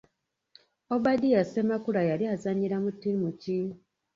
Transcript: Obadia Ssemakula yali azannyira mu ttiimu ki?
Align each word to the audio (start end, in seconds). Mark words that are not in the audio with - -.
Obadia 0.95 1.41
Ssemakula 1.43 2.01
yali 2.09 2.25
azannyira 2.33 2.77
mu 2.83 2.89
ttiimu 2.95 3.29
ki? 3.41 3.57